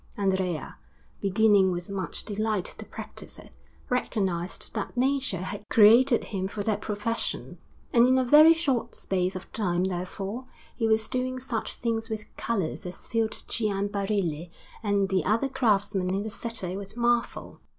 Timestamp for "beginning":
1.19-1.71